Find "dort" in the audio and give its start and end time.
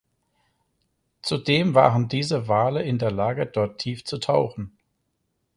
3.45-3.77